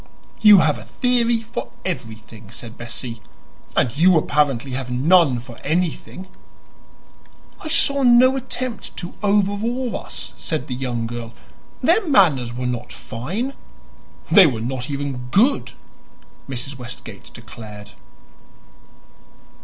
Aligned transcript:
"You 0.39 0.57
have 0.61 0.79
a 0.79 0.83
theory 0.83 1.43
for 1.43 1.69
everything," 1.85 2.49
said 2.49 2.75
Bessie. 2.75 3.21
"And 3.75 3.95
you 3.95 4.17
apparently 4.17 4.71
have 4.71 4.89
none 4.89 5.37
for 5.37 5.59
anything." 5.63 6.27
"I 7.63 7.67
saw 7.67 8.01
no 8.01 8.35
attempt 8.35 8.97
to 8.97 9.13
'overawe' 9.21 9.93
us," 9.93 10.33
said 10.37 10.65
the 10.65 10.73
young 10.73 11.05
girl. 11.05 11.33
"Their 11.83 12.03
manners 12.07 12.51
were 12.51 12.65
not 12.65 12.91
fine." 12.91 13.53
"They 14.31 14.47
were 14.47 14.59
not 14.59 14.89
even 14.89 15.27
good!" 15.29 15.73
Mrs. 16.49 16.79
Westgate 16.79 17.31
declared. 17.31 17.91